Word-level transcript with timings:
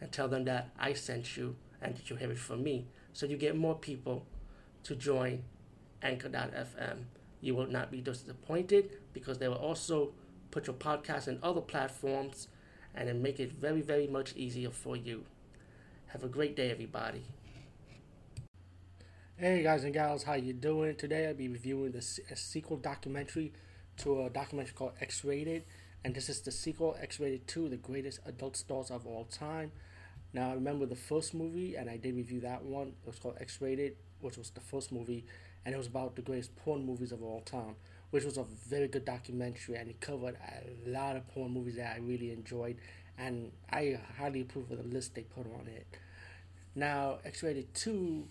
and 0.00 0.10
tell 0.12 0.28
them 0.28 0.44
that 0.44 0.70
I 0.78 0.92
sent 0.92 1.36
you 1.36 1.56
and 1.80 1.96
that 1.96 2.10
you 2.10 2.16
have 2.16 2.30
it 2.30 2.38
from 2.38 2.62
me. 2.62 2.86
So 3.12 3.26
you 3.26 3.36
get 3.36 3.56
more 3.56 3.74
people 3.74 4.26
to 4.84 4.94
join 4.94 5.44
Anchor.fm. 6.02 7.04
You 7.40 7.54
will 7.54 7.66
not 7.66 7.90
be 7.90 8.00
disappointed 8.00 8.90
because 9.12 9.38
they 9.38 9.48
will 9.48 9.56
also 9.56 10.12
put 10.50 10.66
your 10.66 10.76
podcast 10.76 11.28
in 11.28 11.38
other 11.42 11.60
platforms 11.60 12.48
and 12.94 13.08
then 13.08 13.22
make 13.22 13.40
it 13.40 13.52
very, 13.52 13.80
very 13.82 14.06
much 14.06 14.34
easier 14.36 14.70
for 14.70 14.96
you. 14.96 15.24
Have 16.06 16.22
a 16.22 16.28
great 16.28 16.54
day, 16.54 16.70
everybody. 16.70 17.24
Hey 19.36 19.64
guys 19.64 19.82
and 19.82 19.92
gals, 19.92 20.22
how 20.22 20.34
you 20.34 20.52
doing? 20.52 20.94
Today 20.94 21.26
I'll 21.26 21.34
be 21.34 21.48
reviewing 21.48 21.90
the 21.90 21.98
a 22.30 22.36
sequel 22.36 22.76
documentary 22.76 23.52
to 23.96 24.26
a 24.26 24.30
documentary 24.30 24.74
called 24.74 24.92
X-Rated, 25.00 25.64
and 26.04 26.14
this 26.14 26.28
is 26.28 26.40
the 26.42 26.50
sequel 26.50 26.96
X-Rated 27.00 27.48
2, 27.48 27.70
the 27.70 27.76
greatest 27.76 28.20
adult 28.26 28.56
stars 28.56 28.90
of 28.90 29.06
all 29.06 29.24
time. 29.24 29.72
Now, 30.34 30.50
I 30.50 30.54
remember 30.54 30.84
the 30.84 30.96
first 30.96 31.32
movie, 31.32 31.76
and 31.76 31.88
I 31.88 31.96
did 31.96 32.14
review 32.14 32.40
that 32.40 32.62
one. 32.62 32.88
It 32.88 33.06
was 33.06 33.18
called 33.18 33.36
X 33.40 33.58
Rated, 33.62 33.96
which 34.20 34.36
was 34.36 34.50
the 34.50 34.60
first 34.60 34.92
movie, 34.92 35.24
and 35.64 35.74
it 35.74 35.78
was 35.78 35.86
about 35.86 36.14
the 36.16 36.22
greatest 36.22 36.54
porn 36.56 36.84
movies 36.84 37.10
of 37.10 37.22
all 37.22 37.40
time, 37.40 37.76
which 38.10 38.24
was 38.24 38.36
a 38.36 38.44
very 38.68 38.86
good 38.86 39.06
documentary, 39.06 39.76
and 39.76 39.88
it 39.88 40.00
covered 40.00 40.36
a 40.36 40.90
lot 40.90 41.16
of 41.16 41.26
porn 41.28 41.52
movies 41.52 41.76
that 41.76 41.96
I 41.96 42.00
really 42.00 42.32
enjoyed, 42.32 42.76
and 43.16 43.52
I 43.70 43.98
highly 44.18 44.42
approve 44.42 44.70
of 44.70 44.78
the 44.78 44.94
list 44.94 45.14
they 45.14 45.22
put 45.22 45.46
on 45.46 45.68
it. 45.68 45.86
Now, 46.74 47.18
X 47.24 47.42
Rated 47.42 47.72
2 47.74 48.26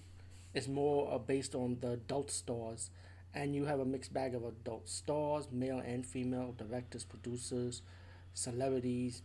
is 0.53 0.67
more 0.67 1.11
uh, 1.11 1.17
based 1.17 1.55
on 1.55 1.77
the 1.81 1.91
adult 1.91 2.30
stars, 2.30 2.91
and 3.34 3.56
you 3.56 3.66
have 3.66 3.80
a 3.80 3.86
mixed 3.86 4.14
bag 4.14 4.36
of 4.36 4.44
adult 4.45 4.88
stars, 4.88 5.48
male 5.52 5.80
and 5.80 6.06
female, 6.06 6.53
directors, 6.58 7.03
producers, 7.03 7.81
celebrities, 8.34 9.22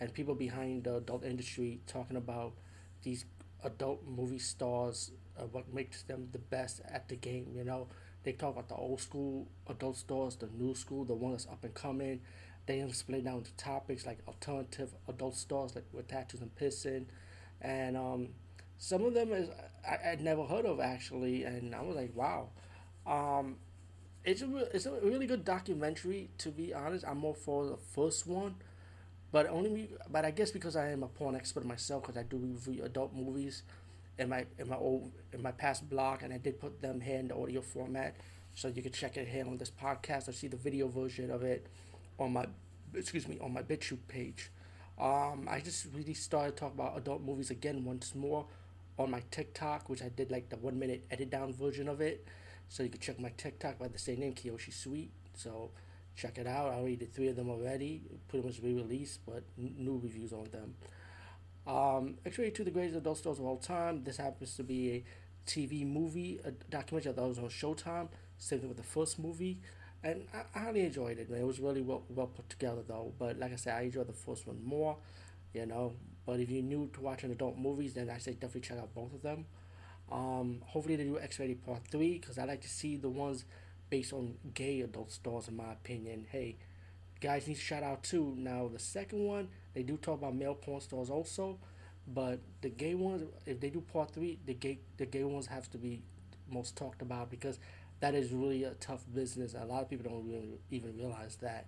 and 0.00 0.12
people 0.14 0.34
behind 0.34 0.84
the 0.84 0.96
adult 0.96 1.24
industry 1.24 1.80
talking 1.86 2.16
about 2.16 2.52
these 3.02 3.24
adult 3.64 4.02
movie 4.06 4.38
stars, 4.38 5.10
uh, 5.38 5.42
what 5.44 5.72
makes 5.72 6.02
them 6.02 6.28
the 6.32 6.38
best 6.38 6.80
at 6.90 7.08
the 7.08 7.16
game. 7.16 7.52
You 7.54 7.64
know, 7.64 7.88
they 8.24 8.32
talk 8.32 8.54
about 8.54 8.68
the 8.68 8.76
old 8.76 9.00
school 9.00 9.46
adult 9.68 9.96
stars, 9.96 10.36
the 10.36 10.48
new 10.58 10.74
school, 10.74 11.04
the 11.04 11.14
one 11.14 11.32
that's 11.32 11.46
up 11.46 11.64
and 11.64 11.74
coming. 11.74 12.20
They 12.66 12.86
split 12.92 13.24
down 13.24 13.42
to 13.44 13.52
topics 13.54 14.04
like 14.06 14.18
alternative 14.28 14.92
adult 15.08 15.36
stars, 15.36 15.74
like 15.74 15.86
with 15.92 16.08
tattoos 16.08 16.42
and 16.42 16.54
pissing, 16.54 17.06
and 17.62 17.96
um, 17.96 18.28
some 18.76 19.04
of 19.04 19.14
them 19.14 19.32
is 19.32 19.48
I, 19.88 20.10
I'd 20.10 20.20
never 20.20 20.44
heard 20.44 20.66
of 20.66 20.80
actually, 20.80 21.44
and 21.44 21.74
I 21.74 21.80
was 21.82 21.96
like, 21.96 22.14
wow. 22.14 22.50
Um, 23.08 23.56
it's 24.24 24.42
a, 24.42 24.56
it's 24.74 24.86
a 24.86 24.92
really 25.02 25.26
good 25.26 25.44
documentary. 25.44 26.28
To 26.38 26.50
be 26.50 26.74
honest, 26.74 27.04
I'm 27.06 27.18
more 27.18 27.34
for 27.34 27.66
the 27.66 27.76
first 27.76 28.26
one 28.26 28.56
but 29.30 29.46
only, 29.48 29.90
but 30.10 30.24
I 30.24 30.30
guess 30.30 30.50
because 30.50 30.76
I 30.76 30.90
am 30.90 31.02
a 31.02 31.08
porn 31.08 31.36
expert 31.36 31.64
myself, 31.64 32.02
because 32.02 32.16
I 32.16 32.22
do 32.22 32.36
review 32.36 32.84
adult 32.84 33.12
movies 33.14 33.62
in 34.18 34.28
my 34.30 34.46
in 34.58 34.68
my 34.68 34.76
old 34.76 35.12
in 35.32 35.42
my 35.42 35.52
past 35.52 35.88
blog, 35.88 36.22
and 36.22 36.32
I 36.32 36.38
did 36.38 36.58
put 36.60 36.80
them 36.80 37.00
here 37.00 37.18
in 37.18 37.28
the 37.28 37.36
audio 37.36 37.60
format, 37.60 38.16
so 38.54 38.68
you 38.68 38.82
can 38.82 38.92
check 38.92 39.16
it 39.16 39.28
here 39.28 39.46
on 39.46 39.58
this 39.58 39.70
podcast 39.70 40.28
or 40.28 40.32
see 40.32 40.48
the 40.48 40.56
video 40.56 40.88
version 40.88 41.30
of 41.30 41.42
it 41.42 41.66
on 42.18 42.32
my 42.32 42.46
excuse 42.94 43.28
me 43.28 43.38
on 43.40 43.52
my 43.52 43.62
BitChute 43.62 44.08
page. 44.08 44.50
Um, 44.98 45.46
I 45.48 45.60
just 45.60 45.86
really 45.94 46.14
started 46.14 46.56
talking 46.56 46.80
about 46.80 46.96
adult 46.96 47.22
movies 47.22 47.50
again 47.50 47.84
once 47.84 48.14
more 48.14 48.46
on 48.98 49.10
my 49.10 49.22
TikTok, 49.30 49.88
which 49.90 50.02
I 50.02 50.08
did 50.08 50.30
like 50.30 50.48
the 50.48 50.56
one 50.56 50.78
minute 50.78 51.04
edit 51.10 51.30
down 51.30 51.52
version 51.52 51.86
of 51.86 52.00
it. 52.00 52.26
So 52.68 52.82
you 52.82 52.88
can 52.90 53.00
check 53.00 53.18
my 53.20 53.30
TikTok 53.36 53.78
by 53.78 53.88
the 53.88 53.98
same 53.98 54.20
name, 54.20 54.34
Kiyoshi 54.34 54.72
Sweet. 54.72 55.10
So 55.34 55.70
check 56.16 56.38
it 56.38 56.46
out. 56.46 56.70
I 56.70 56.74
already 56.76 56.96
did 56.96 57.14
three 57.14 57.28
of 57.28 57.36
them 57.36 57.48
already, 57.50 58.02
pretty 58.28 58.46
much 58.46 58.60
re-released, 58.62 59.20
but 59.26 59.44
n- 59.58 59.74
new 59.78 60.00
reviews 60.02 60.32
on 60.32 60.48
them. 60.50 60.74
Um, 61.66 62.16
X-Rated 62.24 62.54
2, 62.54 62.64
the 62.64 62.70
greatest 62.70 62.96
adult 62.96 63.18
stars 63.18 63.38
of 63.38 63.44
all 63.44 63.58
time. 63.58 64.02
This 64.04 64.16
happens 64.16 64.56
to 64.56 64.62
be 64.62 64.90
a 64.92 65.04
TV 65.46 65.84
movie, 65.84 66.40
a 66.44 66.50
documentary 66.50 67.12
that 67.12 67.22
was 67.22 67.38
on 67.38 67.48
Showtime. 67.48 68.08
Same 68.38 68.60
thing 68.60 68.68
with 68.68 68.78
the 68.78 68.82
first 68.84 69.18
movie, 69.18 69.58
and 70.04 70.26
I, 70.32 70.42
I 70.54 70.62
highly 70.64 70.80
enjoyed 70.82 71.18
it. 71.18 71.28
Man. 71.28 71.40
It 71.40 71.46
was 71.46 71.58
really 71.60 71.82
well 71.82 72.04
well 72.08 72.28
put 72.28 72.48
together 72.48 72.82
though. 72.86 73.12
But 73.18 73.38
like 73.38 73.52
I 73.52 73.56
said, 73.56 73.74
I 73.76 73.82
enjoyed 73.82 74.06
the 74.06 74.12
first 74.12 74.46
one 74.46 74.62
more. 74.64 74.96
You 75.52 75.66
know, 75.66 75.94
but 76.26 76.40
if 76.40 76.50
you're 76.50 76.62
new 76.62 76.88
to 76.92 77.00
watching 77.00 77.30
adult 77.32 77.58
movies, 77.58 77.94
then 77.94 78.10
I 78.10 78.18
say 78.18 78.32
definitely 78.32 78.60
check 78.62 78.78
out 78.78 78.94
both 78.94 79.12
of 79.14 79.22
them. 79.22 79.46
Um, 80.10 80.62
hopefully 80.64 80.96
they 80.96 81.04
do 81.04 81.18
X-Rated 81.18 81.64
Part 81.64 81.82
Three 81.90 82.18
because 82.18 82.38
I 82.38 82.44
like 82.44 82.62
to 82.62 82.68
see 82.68 82.96
the 82.96 83.08
ones 83.08 83.44
based 83.90 84.12
on 84.12 84.36
gay 84.54 84.80
adult 84.80 85.12
stars, 85.12 85.48
in 85.48 85.56
my 85.56 85.72
opinion. 85.72 86.26
Hey, 86.30 86.56
guys 87.20 87.46
need 87.46 87.54
to 87.54 87.60
shout 87.60 87.82
out 87.82 88.02
too. 88.02 88.34
Now, 88.36 88.68
the 88.72 88.78
second 88.78 89.24
one, 89.24 89.48
they 89.74 89.82
do 89.82 89.96
talk 89.96 90.18
about 90.18 90.34
male 90.34 90.54
porn 90.54 90.80
stars 90.80 91.10
also, 91.10 91.58
but 92.06 92.40
the 92.62 92.68
gay 92.70 92.94
ones, 92.94 93.24
if 93.46 93.60
they 93.60 93.70
do 93.70 93.80
part 93.80 94.10
three, 94.12 94.38
the 94.46 94.54
gay 94.54 94.78
the 94.96 95.06
gay 95.06 95.24
ones 95.24 95.46
have 95.46 95.70
to 95.70 95.78
be 95.78 96.02
most 96.50 96.76
talked 96.76 97.02
about 97.02 97.30
because 97.30 97.58
that 98.00 98.14
is 98.14 98.32
really 98.32 98.64
a 98.64 98.74
tough 98.74 99.04
business. 99.14 99.54
A 99.54 99.64
lot 99.64 99.82
of 99.82 99.90
people 99.90 100.10
don't 100.10 100.26
really 100.28 100.60
even 100.70 100.96
realize 100.96 101.36
that, 101.42 101.66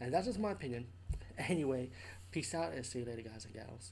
and 0.00 0.12
that's 0.12 0.26
just 0.26 0.38
my 0.38 0.52
opinion. 0.52 0.86
Anyway, 1.36 1.90
peace 2.30 2.54
out 2.54 2.72
and 2.74 2.86
see 2.86 3.00
you 3.00 3.04
later, 3.04 3.22
guys 3.22 3.44
and 3.44 3.52
gals. 3.52 3.90